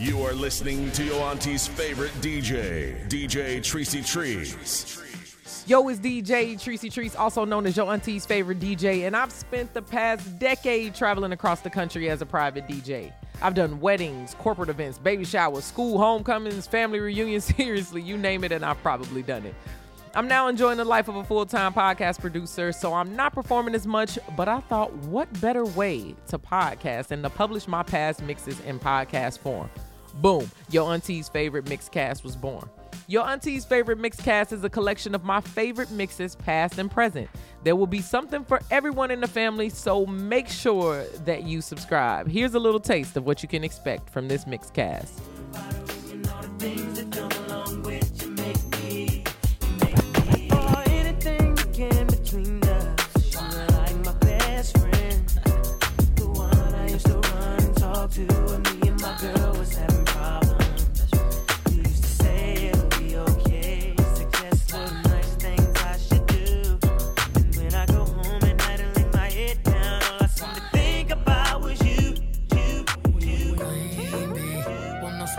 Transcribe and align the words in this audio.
You 0.00 0.22
are 0.22 0.32
listening 0.32 0.90
to 0.92 1.04
your 1.04 1.22
auntie's 1.24 1.68
favorite 1.68 2.12
DJ, 2.22 3.06
DJ 3.10 3.58
Tricey 3.58 4.02
Trice. 4.02 5.66
Yo, 5.66 5.86
it's 5.88 6.00
DJ 6.00 6.54
Tricey 6.54 6.90
Trice, 6.90 7.14
also 7.14 7.44
known 7.44 7.66
as 7.66 7.76
your 7.76 7.86
auntie's 7.92 8.24
favorite 8.24 8.60
DJ, 8.60 9.06
and 9.06 9.14
I've 9.14 9.30
spent 9.30 9.74
the 9.74 9.82
past 9.82 10.38
decade 10.38 10.94
traveling 10.94 11.32
across 11.32 11.60
the 11.60 11.68
country 11.68 12.08
as 12.08 12.22
a 12.22 12.26
private 12.26 12.66
DJ. 12.66 13.12
I've 13.42 13.52
done 13.52 13.78
weddings, 13.78 14.34
corporate 14.36 14.70
events, 14.70 14.96
baby 14.96 15.26
showers, 15.26 15.64
school 15.64 15.98
homecomings, 15.98 16.66
family 16.66 16.98
reunions, 16.98 17.44
seriously, 17.56 18.00
you 18.00 18.16
name 18.16 18.42
it, 18.42 18.52
and 18.52 18.64
I've 18.64 18.82
probably 18.82 19.20
done 19.20 19.44
it. 19.44 19.54
I'm 20.14 20.26
now 20.26 20.48
enjoying 20.48 20.78
the 20.78 20.84
life 20.86 21.08
of 21.08 21.16
a 21.16 21.24
full 21.24 21.44
time 21.44 21.74
podcast 21.74 22.20
producer, 22.20 22.72
so 22.72 22.94
I'm 22.94 23.14
not 23.14 23.34
performing 23.34 23.74
as 23.74 23.86
much, 23.86 24.18
but 24.34 24.48
I 24.48 24.60
thought, 24.60 24.94
what 24.94 25.28
better 25.42 25.66
way 25.66 26.14
to 26.28 26.38
podcast 26.38 27.08
than 27.08 27.20
to 27.20 27.28
publish 27.28 27.68
my 27.68 27.82
past 27.82 28.22
mixes 28.22 28.58
in 28.60 28.80
podcast 28.80 29.40
form? 29.40 29.68
Boom, 30.14 30.50
your 30.70 30.92
auntie's 30.92 31.28
favorite 31.28 31.64
mixcast 31.64 32.24
was 32.24 32.36
born. 32.36 32.68
Your 33.06 33.24
auntie's 33.24 33.64
favorite 33.64 33.98
mixcast 33.98 34.52
is 34.52 34.62
a 34.62 34.70
collection 34.70 35.16
of 35.16 35.24
my 35.24 35.40
favorite 35.40 35.90
mixes, 35.90 36.36
past 36.36 36.78
and 36.78 36.88
present. 36.88 37.28
There 37.64 37.74
will 37.74 37.88
be 37.88 38.00
something 38.00 38.44
for 38.44 38.60
everyone 38.70 39.10
in 39.10 39.20
the 39.20 39.26
family, 39.26 39.68
so 39.68 40.06
make 40.06 40.46
sure 40.46 41.04
that 41.24 41.42
you 41.42 41.60
subscribe. 41.60 42.28
Here's 42.28 42.54
a 42.54 42.60
little 42.60 42.78
taste 42.78 43.16
of 43.16 43.26
what 43.26 43.42
you 43.42 43.48
can 43.48 43.64
expect 43.64 44.10
from 44.10 44.28
this 44.28 44.44
mixcast. 44.44 45.10
Or 45.54 45.79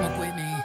smoke 0.02 0.20
with 0.20 0.36
me. 0.36 0.56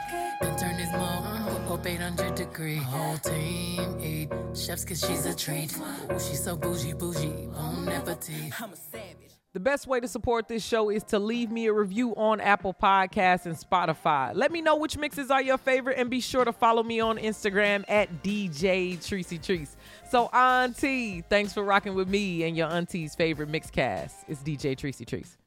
Then 0.41 0.57
turn 0.57 0.77
this 0.77 0.91
mo 0.93 1.73
up 1.73 1.85
800 1.85 2.35
degree. 2.35 2.77
Whole 2.77 3.17
team 3.17 3.99
eat 4.01 4.29
chefs 4.55 4.83
cause 4.83 4.99
she's 4.99 5.25
a 5.25 5.35
treat. 5.35 5.75
Ooh, 5.77 6.19
she's 6.19 6.43
so 6.43 6.55
bougie, 6.55 6.93
bougie, 6.93 7.47
bon 7.51 7.87
appetit. 7.89 8.59
I'm 8.61 8.73
a 8.73 8.75
savage. 8.75 9.13
The 9.53 9.59
best 9.59 9.87
way 9.87 9.99
to 9.99 10.07
support 10.07 10.47
this 10.47 10.63
show 10.63 10.89
is 10.89 11.03
to 11.05 11.19
leave 11.19 11.49
me 11.49 11.65
a 11.65 11.73
review 11.73 12.13
on 12.15 12.39
Apple 12.41 12.75
Podcasts 12.75 13.45
and 13.45 13.55
Spotify. 13.55 14.31
Let 14.35 14.51
me 14.51 14.61
know 14.61 14.75
which 14.75 14.97
mixes 14.97 15.31
are 15.31 15.41
your 15.41 15.57
favorite 15.57 15.97
and 15.97 16.09
be 16.11 16.19
sure 16.19 16.45
to 16.45 16.53
follow 16.53 16.83
me 16.83 16.99
on 16.99 17.17
Instagram 17.17 17.83
at 17.87 18.23
DJ 18.23 18.97
Tricey 18.97 19.41
Trice. 19.41 19.75
So, 20.11 20.27
Auntie, 20.27 21.21
thanks 21.21 21.53
for 21.53 21.63
rocking 21.63 21.95
with 21.95 22.07
me 22.07 22.43
and 22.43 22.55
your 22.55 22.67
auntie's 22.67 23.15
favorite 23.15 23.49
mixcast. 23.49 24.13
It's 24.27 24.41
DJ 24.41 24.77
Tricey 24.77 25.07
Trice. 25.07 25.37